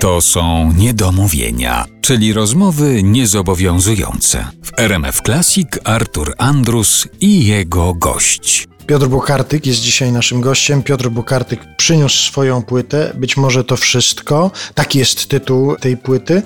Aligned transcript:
To 0.00 0.20
są 0.20 0.72
niedomówienia, 0.72 1.86
czyli 2.00 2.32
rozmowy 2.32 3.02
niezobowiązujące. 3.02 4.46
W 4.62 4.78
RMF 4.78 5.20
Classic 5.26 5.68
Artur 5.84 6.34
Andrus 6.38 7.08
i 7.20 7.46
jego 7.46 7.94
gość. 7.94 8.68
Piotr 8.86 9.06
Bukartyk 9.06 9.66
jest 9.66 9.80
dzisiaj 9.80 10.12
naszym 10.12 10.40
gościem. 10.40 10.82
Piotr 10.82 11.08
Bukartyk 11.08 11.60
przyniósł 11.76 12.16
swoją 12.16 12.62
płytę, 12.62 13.12
być 13.16 13.36
może 13.36 13.64
to 13.64 13.76
wszystko. 13.76 14.50
Taki 14.74 14.98
jest 14.98 15.26
tytuł 15.26 15.76
tej 15.76 15.96
płyty. 15.96 16.42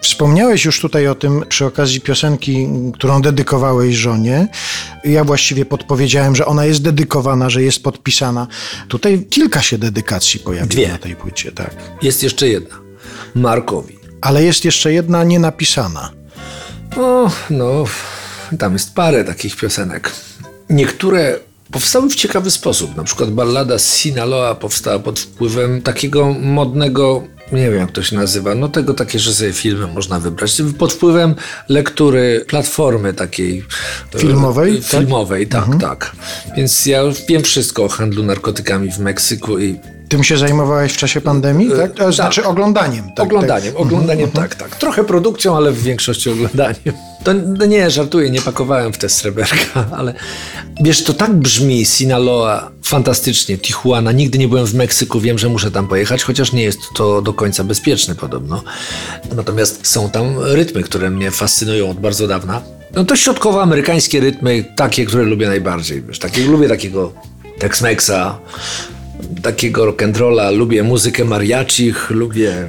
Wspomniałeś 0.00 0.64
już 0.64 0.80
tutaj 0.80 1.08
o 1.08 1.14
tym 1.14 1.44
przy 1.48 1.66
okazji 1.66 2.00
piosenki, 2.00 2.68
którą 2.94 3.22
dedykowałeś 3.22 3.94
żonie. 3.94 4.48
Ja 5.04 5.24
właściwie 5.24 5.64
podpowiedziałem, 5.64 6.36
że 6.36 6.46
ona 6.46 6.64
jest 6.64 6.82
dedykowana, 6.82 7.50
że 7.50 7.62
jest 7.62 7.82
podpisana. 7.82 8.46
Tutaj 8.88 9.26
kilka 9.30 9.62
się 9.62 9.78
dedykacji 9.78 10.40
pojawiło 10.40 10.70
Dwie. 10.70 10.88
na 10.88 10.98
tej 10.98 11.16
płycie, 11.16 11.52
tak. 11.52 11.74
Jest 12.02 12.22
jeszcze 12.22 12.48
jedna. 12.48 12.87
Markowi. 13.34 13.98
Ale 14.20 14.44
jest 14.44 14.64
jeszcze 14.64 14.92
jedna 14.92 15.24
nienapisana. 15.24 16.10
O, 16.96 17.30
no, 17.50 17.84
tam 18.58 18.72
jest 18.72 18.94
parę 18.94 19.24
takich 19.24 19.56
piosenek. 19.56 20.12
Niektóre 20.70 21.38
powstały 21.70 22.10
w 22.10 22.14
ciekawy 22.14 22.50
sposób. 22.50 22.96
Na 22.96 23.04
przykład 23.04 23.30
ballada 23.30 23.78
Sinaloa 23.78 24.54
powstała 24.54 24.98
pod 24.98 25.20
wpływem 25.20 25.82
takiego 25.82 26.32
modnego, 26.32 27.22
nie 27.52 27.70
wiem 27.70 27.78
jak 27.78 27.92
to 27.92 28.02
się 28.02 28.16
nazywa, 28.16 28.54
no 28.54 28.68
tego 28.68 28.94
takie, 28.94 29.18
że 29.18 29.34
sobie 29.34 29.52
filmy 29.52 29.86
można 29.86 30.20
wybrać. 30.20 30.62
Pod 30.78 30.92
wpływem 30.92 31.34
lektury 31.68 32.44
platformy 32.48 33.14
takiej 33.14 33.64
e, 34.14 34.18
Filmowej, 34.18 34.76
tak? 34.76 34.84
Filmowej, 34.84 35.46
tak, 35.46 35.68
tak. 35.80 36.12
Więc 36.56 36.86
ja 36.86 37.02
wiem 37.28 37.42
wszystko 37.42 37.84
o 37.84 37.88
handlu 37.88 38.22
narkotykami 38.22 38.92
w 38.92 38.98
Meksyku 38.98 39.58
i 39.58 39.78
Tym 40.08 40.24
się 40.24 40.36
zajmowałeś 40.36 40.92
w 40.92 40.96
czasie 40.96 41.20
pandemii, 41.20 41.70
tak? 41.76 41.94
To 41.94 42.12
znaczy 42.12 42.44
oglądaniem. 42.44 43.04
Tak, 43.16 43.26
oglądaniem, 43.26 43.72
tak. 43.72 43.82
oglądaniem, 43.82 44.30
tak, 44.30 44.54
tak. 44.54 44.76
Trochę 44.76 45.04
produkcją, 45.04 45.56
ale 45.56 45.72
w 45.72 45.82
większości 45.82 46.30
oglądaniem. 46.30 46.94
To 47.24 47.34
no 47.34 47.66
nie, 47.66 47.90
żartuję, 47.90 48.30
nie 48.30 48.40
pakowałem 48.40 48.92
w 48.92 48.98
te 48.98 49.08
sreberka, 49.08 49.86
ale 49.98 50.14
wiesz, 50.80 51.04
to 51.04 51.14
tak 51.14 51.34
brzmi 51.34 51.84
Sinaloa 51.84 52.70
fantastycznie, 52.82 53.58
Tijuana. 53.58 54.12
Nigdy 54.12 54.38
nie 54.38 54.48
byłem 54.48 54.66
w 54.66 54.74
Meksyku, 54.74 55.20
wiem, 55.20 55.38
że 55.38 55.48
muszę 55.48 55.70
tam 55.70 55.88
pojechać, 55.88 56.22
chociaż 56.22 56.52
nie 56.52 56.62
jest 56.62 56.78
to 56.96 57.22
do 57.22 57.32
końca 57.32 57.64
bezpieczne 57.64 58.14
podobno. 58.14 58.62
Natomiast 59.36 59.86
są 59.86 60.10
tam 60.10 60.38
rytmy, 60.38 60.82
które 60.82 61.10
mnie 61.10 61.30
fascynują 61.30 61.90
od 61.90 62.00
bardzo 62.00 62.26
dawna. 62.26 62.62
No 62.94 63.04
to 63.04 63.16
środkowoamerykańskie 63.16 64.20
rytmy, 64.20 64.64
takie, 64.76 65.06
które 65.06 65.22
lubię 65.22 65.46
najbardziej. 65.46 66.02
Wiesz, 66.02 66.18
takie, 66.18 66.44
lubię 66.44 66.68
takiego 66.68 67.12
Tex-Mexa, 67.58 68.34
takiego 69.42 69.92
rock'n'rolla, 69.92 70.56
lubię 70.56 70.82
muzykę 70.82 71.24
mariachich, 71.24 72.10
lubię 72.10 72.68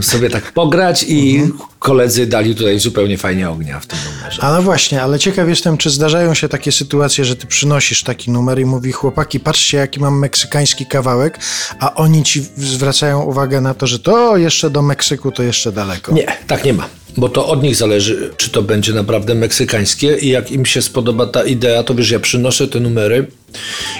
sobie 0.00 0.30
tak 0.30 0.52
pograć 0.52 1.04
i 1.08 1.42
koledzy 1.78 2.26
dali 2.26 2.54
tutaj 2.54 2.78
zupełnie 2.78 3.18
fajnie 3.18 3.50
ognia 3.50 3.80
w 3.80 3.86
tym 3.86 3.98
numerze. 4.16 4.42
A 4.42 4.52
no 4.52 4.62
właśnie, 4.62 5.02
ale 5.02 5.18
ciekaw 5.18 5.48
jestem, 5.48 5.76
czy 5.76 5.90
zdarzają 5.90 6.34
się 6.34 6.48
takie 6.48 6.72
sytuacje, 6.72 7.24
że 7.24 7.36
ty 7.36 7.46
przynosisz 7.46 8.02
taki 8.02 8.30
numer 8.30 8.58
i 8.60 8.64
mówi 8.64 8.92
chłopaki, 8.92 9.40
patrzcie 9.40 9.78
jaki 9.78 10.00
mam 10.00 10.18
meksykański 10.18 10.86
kawałek, 10.86 11.38
a 11.78 11.94
oni 11.94 12.22
ci 12.22 12.42
zwracają 12.56 13.22
uwagę 13.22 13.60
na 13.60 13.74
to, 13.74 13.86
że 13.86 13.98
to 13.98 14.36
jeszcze 14.36 14.70
do 14.70 14.82
Meksyku 14.82 15.32
to 15.32 15.42
jeszcze 15.42 15.72
daleko. 15.72 16.12
Nie, 16.12 16.26
tak 16.46 16.64
nie 16.64 16.72
ma. 16.72 16.99
Bo 17.20 17.28
to 17.28 17.46
od 17.46 17.62
nich 17.62 17.76
zależy, 17.76 18.30
czy 18.36 18.50
to 18.50 18.62
będzie 18.62 18.92
naprawdę 18.92 19.34
meksykańskie 19.34 20.16
i 20.16 20.28
jak 20.28 20.50
im 20.50 20.66
się 20.66 20.82
spodoba 20.82 21.26
ta 21.26 21.44
idea, 21.44 21.82
to 21.82 21.94
wiesz, 21.94 22.10
ja 22.10 22.20
przynoszę 22.20 22.68
te 22.68 22.80
numery 22.80 23.26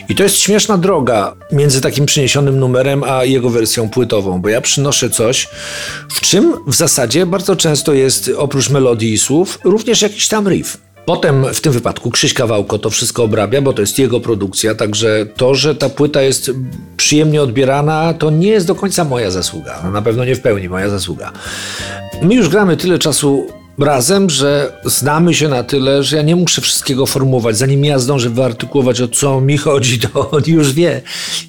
i 0.08 0.14
to 0.14 0.22
jest 0.22 0.36
śmieszna 0.36 0.78
droga 0.78 1.36
między 1.52 1.80
takim 1.80 2.06
przyniesionym 2.06 2.58
numerem, 2.58 3.04
a 3.04 3.24
jego 3.24 3.50
wersją 3.50 3.88
płytową, 3.88 4.40
bo 4.40 4.48
ja 4.48 4.60
przynoszę 4.60 5.10
coś, 5.10 5.48
w 6.10 6.20
czym 6.20 6.54
w 6.66 6.74
zasadzie 6.74 7.26
bardzo 7.26 7.56
często 7.56 7.92
jest 7.92 8.30
oprócz 8.36 8.70
melodii 8.70 9.12
i 9.12 9.18
słów 9.18 9.58
również 9.64 10.02
jakiś 10.02 10.28
tam 10.28 10.48
riff. 10.48 10.89
Potem 11.06 11.46
w 11.54 11.60
tym 11.60 11.72
wypadku 11.72 12.10
Krzyś 12.10 12.34
Kawałko 12.34 12.78
to 12.78 12.90
wszystko 12.90 13.24
obrabia, 13.24 13.62
bo 13.62 13.72
to 13.72 13.80
jest 13.80 13.98
jego 13.98 14.20
produkcja, 14.20 14.74
także 14.74 15.26
to, 15.36 15.54
że 15.54 15.74
ta 15.74 15.88
płyta 15.88 16.22
jest 16.22 16.50
przyjemnie 16.96 17.42
odbierana, 17.42 18.14
to 18.14 18.30
nie 18.30 18.48
jest 18.48 18.66
do 18.66 18.74
końca 18.74 19.04
moja 19.04 19.30
zasługa. 19.30 19.90
Na 19.92 20.02
pewno 20.02 20.24
nie 20.24 20.34
w 20.34 20.40
pełni 20.40 20.68
moja 20.68 20.88
zasługa. 20.88 21.32
My 22.22 22.34
już 22.34 22.48
gramy 22.48 22.76
tyle 22.76 22.98
czasu 22.98 23.46
razem, 23.78 24.30
że 24.30 24.72
znamy 24.84 25.34
się 25.34 25.48
na 25.48 25.62
tyle, 25.62 26.02
że 26.02 26.16
ja 26.16 26.22
nie 26.22 26.36
muszę 26.36 26.60
wszystkiego 26.60 27.06
formułować. 27.06 27.56
Zanim 27.56 27.84
ja 27.84 27.98
zdążę 27.98 28.30
wyartykułować, 28.30 29.00
o 29.00 29.08
co 29.08 29.40
mi 29.40 29.58
chodzi, 29.58 29.98
to 29.98 30.30
on 30.30 30.42
już 30.46 30.72
wie. 30.72 31.02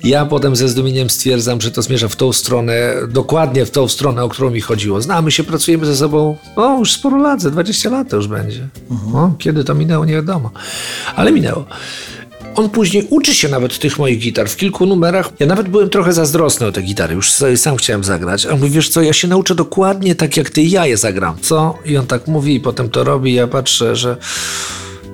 Ja 0.04 0.26
potem 0.26 0.56
ze 0.56 0.70
zdumieniem 0.70 1.10
stwierdzam, 1.10 1.62
że 1.62 1.72
to 1.72 1.81
zmierza 1.81 2.08
w 2.08 2.16
tą 2.16 2.34
stronę, 2.34 2.94
dokładnie 3.10 3.66
w 3.66 3.72
tą 3.72 3.88
stronę, 3.88 4.24
o 4.24 4.30
którą 4.30 4.50
mi 4.50 4.62
chodziło. 4.62 5.02
Znamy 5.02 5.31
się, 5.31 5.44
pracujemy 5.44 5.86
ze 5.86 5.96
sobą, 5.96 6.38
no 6.58 6.80
już 6.80 6.92
sporo 6.92 7.18
lat, 7.18 7.42
ze 7.42 7.52
20 7.52 7.90
lat 7.90 8.10
to 8.10 8.16
już 8.16 8.28
będzie. 8.28 8.68
No, 9.14 9.36
kiedy 9.40 9.64
to 9.64 9.76
minęło, 9.76 10.06
nie 10.06 10.14
wiadomo. 10.14 10.52
Ale 11.16 11.31
minęło. 11.31 11.66
On 12.56 12.69
później 12.69 13.07
uczy 13.09 13.35
się 13.35 13.50
nawet 13.50 13.79
tych 13.79 14.00
moich 14.00 14.19
gitar 14.19 14.50
w 14.50 14.56
kilku 14.56 14.85
numerach. 14.85 15.29
Ja 15.39 15.47
nawet 15.47 15.69
byłem 15.69 15.89
trochę 15.89 16.13
zazdrosny 16.13 16.67
o 16.67 16.72
te 16.72 16.81
gitary, 16.81 17.16
już 17.16 17.31
sobie 17.31 17.57
sam 17.57 17.75
chciałem 17.75 18.03
zagrać. 18.03 18.45
A 18.45 18.56
mówi, 18.56 18.69
wiesz 18.69 18.89
co, 18.89 19.01
ja 19.01 19.13
się 19.13 19.28
nauczę 19.28 19.56
dokładnie 19.56 20.16
tak, 20.16 20.38
jak 20.38 20.50
ty 20.50 20.62
ja 20.62 20.85
je 20.85 20.97
zagram. 20.97 21.38
Co? 21.41 21.78
I 21.85 21.97
on 21.97 22.07
tak 22.07 22.28
mówi 22.28 22.56
i 22.56 22.59
potem 22.59 22.89
to 22.89 23.03
robi. 23.03 23.34
Ja 23.34 23.47
patrzę, 23.47 23.95
że 23.95 24.17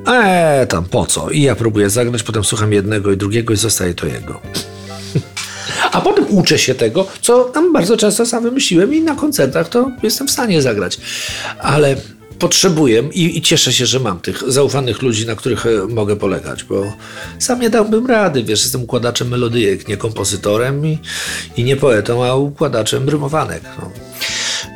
eee, 0.08 0.68
tam 0.68 0.86
po 0.86 1.06
co? 1.06 1.30
I 1.30 1.42
ja 1.42 1.56
próbuję 1.56 1.90
zagrać, 1.90 2.24
potem 2.24 2.44
słucham 2.44 2.74
jednego 2.74 3.12
i 3.12 3.18
drugiego 3.18 3.54
i 3.54 3.58
zostaje 3.58 3.94
to 3.94 4.08
jego. 4.08 4.42
A 5.92 6.02
potem 6.02 6.26
uczę 6.30 6.60
się 6.60 6.76
tego, 6.76 7.08
co 7.22 7.44
tam 7.44 7.74
bardzo 7.74 7.98
często 7.98 8.26
sam 8.26 8.44
wymyśliłem 8.44 8.94
i 8.94 9.02
na 9.02 9.16
koncertach 9.16 9.70
to 9.70 9.92
jestem 10.04 10.28
w 10.28 10.32
stanie 10.32 10.62
zagrać. 10.62 11.00
Ale 11.60 11.96
potrzebuję 12.40 13.10
i, 13.14 13.38
i 13.38 13.42
cieszę 13.42 13.74
się, 13.74 13.86
że 13.86 14.00
mam 14.00 14.20
tych 14.20 14.44
zaufanych 14.48 15.02
ludzi, 15.02 15.26
na 15.26 15.36
których 15.36 15.66
e, 15.66 15.88
mogę 15.90 16.16
polegać, 16.16 16.64
bo 16.64 16.94
sam 17.40 17.60
nie 17.60 17.70
dałbym 17.70 18.06
rady, 18.06 18.44
wiesz, 18.44 18.62
jestem 18.62 18.84
układaczem 18.84 19.28
melodyjek, 19.28 19.88
nie 19.88 19.98
kompozytorem 19.98 20.86
i, 20.86 21.00
i 21.58 21.64
nie 21.64 21.76
poetą, 21.76 22.26
a 22.26 22.36
układaczem 22.36 23.10
rymowanek. 23.10 23.62
No. 23.82 24.07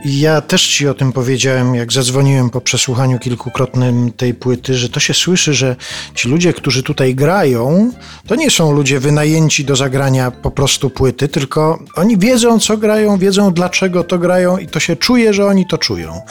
Ja 0.05 0.41
też 0.41 0.67
ci 0.67 0.87
o 0.87 0.93
tym 0.93 1.13
powiedziałem, 1.13 1.75
jak 1.75 1.93
zadzwoniłem 1.93 2.49
po 2.49 2.61
przesłuchaniu 2.61 3.19
kilkukrotnym 3.19 4.11
tej 4.11 4.33
płyty, 4.33 4.73
że 4.73 4.89
to 4.89 4.99
się 4.99 5.13
słyszy, 5.13 5.53
że 5.53 5.75
ci 6.15 6.29
ludzie, 6.29 6.53
którzy 6.53 6.83
tutaj 6.83 7.15
grają, 7.15 7.91
to 8.27 8.35
nie 8.35 8.51
są 8.51 8.71
ludzie 8.71 8.99
wynajęci 8.99 9.65
do 9.65 9.75
zagrania 9.75 10.31
po 10.31 10.51
prostu 10.51 10.89
płyty, 10.89 11.27
tylko 11.27 11.79
oni 11.95 12.17
wiedzą, 12.17 12.59
co 12.59 12.77
grają, 12.77 13.17
wiedzą, 13.17 13.53
dlaczego 13.53 14.03
to 14.03 14.17
grają 14.19 14.57
i 14.57 14.67
to 14.67 14.79
się 14.79 14.95
czuje, 14.95 15.33
że 15.33 15.45
oni 15.45 15.65
to 15.67 15.77
czują. 15.77 16.21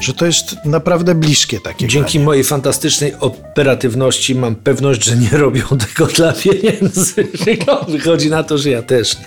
Że 0.00 0.14
to 0.14 0.26
jest 0.26 0.56
naprawdę 0.64 1.14
bliskie 1.14 1.60
takie 1.60 1.88
Dzięki 1.88 2.12
granie. 2.12 2.24
mojej 2.24 2.44
fantastycznej 2.44 3.14
operatywności 3.20 4.34
mam 4.34 4.54
pewność, 4.54 5.04
że 5.04 5.16
nie 5.16 5.30
robią 5.30 5.62
tego 5.88 6.06
dla 6.06 6.32
pieniędzy. 6.32 7.28
Wychodzi 7.88 8.30
na 8.30 8.42
to, 8.44 8.58
że 8.58 8.70
ja 8.70 8.82
też 8.82 9.18
nie. 9.18 9.24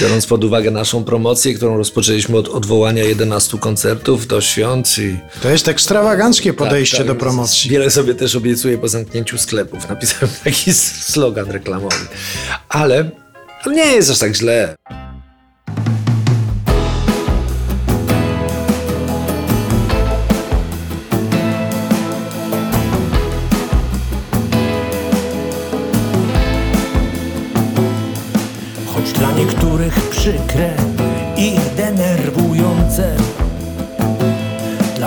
Biorąc 0.00 0.26
pod 0.26 0.44
uwagę 0.44 0.70
naszą 0.70 1.04
promocję, 1.04 1.54
którą 1.54 1.76
rozpoczęliśmy 1.76 2.36
od 2.38 2.48
odwołania 2.48 3.04
11 3.04 3.58
koncertów 3.58 4.26
do 4.26 4.40
świąt 4.40 4.98
i 4.98 5.18
To 5.42 5.50
jest 5.50 5.68
ekstrawaganckie 5.68 6.52
podejście 6.52 6.96
Tak, 6.96 7.06
tak. 7.06 7.16
do 7.16 7.20
promocji. 7.20 7.70
Wiele 7.70 7.90
sobie 7.90 8.14
też 8.14 8.36
obiecuję 8.36 8.78
po 8.78 8.88
zamknięciu 8.88 9.38
sklepów. 9.38 9.88
Napisałem 9.88 10.34
taki 10.44 10.72
slogan 10.74 11.50
reklamowy. 11.50 11.96
Ale 12.68 13.10
nie 13.66 13.86
jest 13.86 14.10
aż 14.10 14.18
tak 14.18 14.36
źle. 14.36 14.76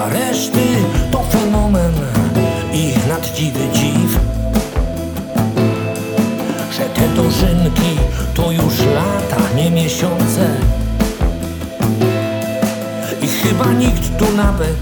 Dla 0.03 0.19
reszty 0.19 0.59
to 1.11 1.23
fenomen 1.23 1.93
i 2.73 2.93
naddziwy 3.09 3.59
dziw. 3.73 4.19
Że 6.71 6.83
te 6.83 7.07
dożynki 7.07 7.97
to 8.33 8.51
już 8.51 8.79
lata, 8.79 9.41
nie 9.55 9.71
miesiące. 9.71 10.55
I 13.21 13.27
chyba 13.27 13.71
nikt 13.71 14.17
tu 14.19 14.25
nawet 14.37 14.77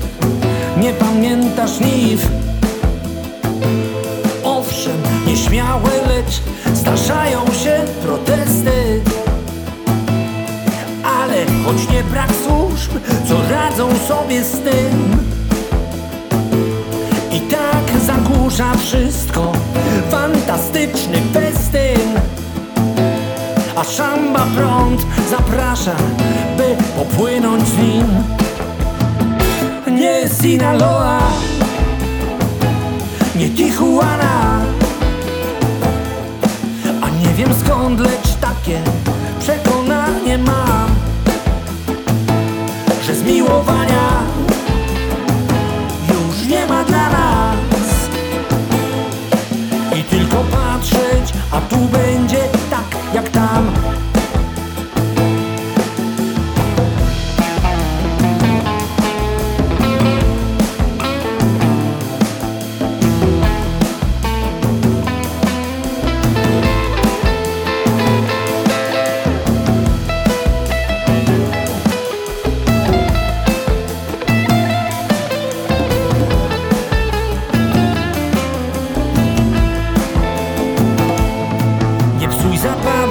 nie 0.78 0.94
pamięta 0.94 1.68
żniw. 1.68 2.28
Owszem, 4.44 4.98
nieśmiałe, 5.28 5.90
lecz 6.08 6.42
zdarzają 6.74 7.46
się 7.46 7.86
protesty. 8.04 9.02
Choć 11.66 11.90
nie 11.90 12.04
brak 12.04 12.30
służb, 12.46 12.92
co 13.28 13.36
radzą 13.54 13.90
sobie 14.08 14.44
z 14.44 14.52
tym. 14.52 15.18
I 17.32 17.42
tak 17.42 18.02
zagłusza 18.06 18.74
wszystko 18.78 19.52
fantastyczny 20.12 21.18
festyn. 21.34 22.22
A 23.76 23.84
szamba 23.84 24.48
prąd 24.56 25.06
zaprasza, 25.30 25.96
by 26.58 26.76
popłynąć 26.98 27.68
z 27.68 27.78
nim 27.78 28.08
Nie 29.88 30.30
Sinaloa 30.30 31.20
Nie 33.36 33.50
Tijuana 33.50 34.62
A 37.02 37.10
nie 37.10 37.34
wiem 37.34 37.50
skąd, 37.66 38.00
lecz 38.00 38.36
takie 38.42 38.82
Że 43.62 43.66
zmiłowania 43.66 44.24
już 46.10 46.48
nie 46.48 46.66
ma 46.68 46.84
dla 46.84 47.10
nas. 47.10 48.10
I 50.00 50.04
tylko 50.04 50.36
patrzeć, 50.36 51.34
a 51.52 51.62
tu 51.62 51.78
będzie 51.78 52.50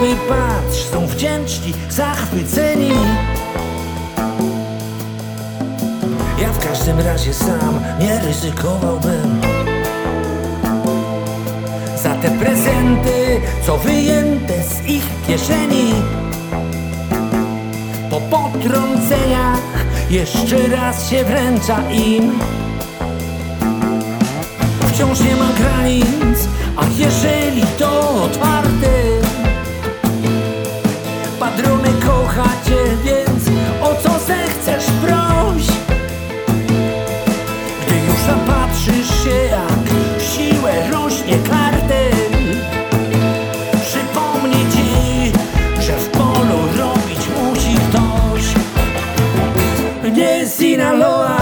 zabawy, 0.00 0.16
patrz, 0.28 0.84
są 0.92 1.06
wdzięczni, 1.06 1.74
zachwyceni. 1.90 2.90
Ja 6.40 6.48
w 6.48 6.68
każdym 6.68 7.00
razie 7.00 7.34
sam 7.34 7.80
nie 8.00 8.20
ryzykowałbym. 8.20 9.40
Za 12.02 12.14
te 12.14 12.30
prezenty, 12.30 13.40
co 13.66 13.78
wyjęte 13.78 14.62
z 14.62 14.88
ich 14.88 15.04
kieszeni. 15.26 15.94
Po 18.10 18.20
potrąceniach 18.20 19.84
jeszcze 20.10 20.68
raz 20.68 21.10
się 21.10 21.24
wręcza 21.24 21.90
im. 21.90 22.38
Wciąż 24.88 25.20
nie 25.20 25.36
ma 25.36 25.48
granic, 25.58 26.48
a 26.76 26.84
jeżeli 26.98 27.62
to 27.78 28.22
otwarte 28.24 29.19
kocha 32.30 32.48
cię, 32.64 32.96
więc 33.04 33.44
o 33.82 33.94
co 33.94 34.18
zechcesz 34.26 34.84
proś 35.02 35.66
Gdy 37.86 37.94
już 37.96 38.26
napatrzysz 38.26 39.24
się 39.24 39.36
jak 39.50 39.84
siłę 40.22 40.90
rośnie 40.90 41.38
kartel 41.50 42.12
Przypomnij 43.82 44.66
ci, 44.72 45.32
że 45.80 45.92
w 45.96 46.08
polu 46.08 46.58
robić 46.78 47.28
musi 47.42 47.74
ktoś. 47.74 48.42
Nie 50.16 50.48
Sinaloa, 50.48 51.36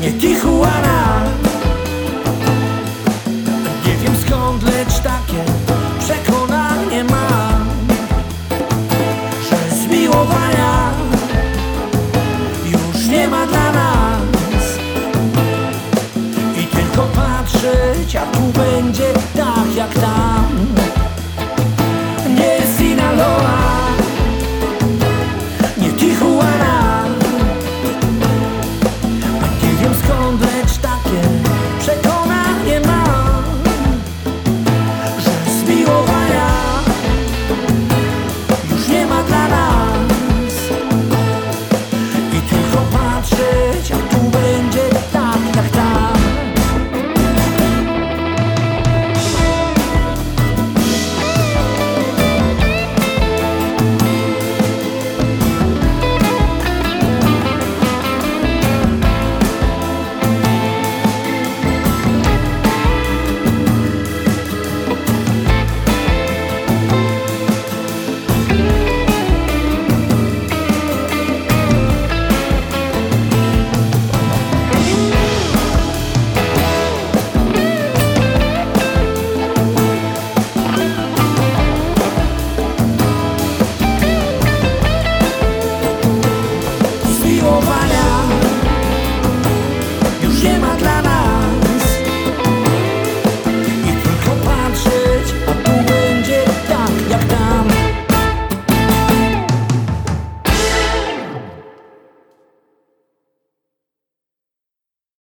nie 0.00 0.12
Tijuana 0.12 1.03
Że 10.14 10.20
zmiłowania 10.20 10.92
już 12.64 13.06
nie 13.08 13.28
ma 13.28 13.46
dla 13.46 13.72
nas. 13.72 14.78
I 16.56 16.66
tylko 16.66 17.02
patrzeć, 17.02 18.16
a 18.16 18.26
tu 18.26 18.40
będzie 18.40 19.12
tak 19.36 19.76
jak 19.76 19.94
tam 19.94 20.73